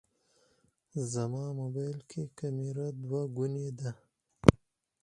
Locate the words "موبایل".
1.59-1.97